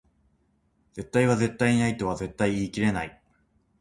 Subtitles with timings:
[0.93, 3.21] 絶対は絶対にないとは絶対言い切れない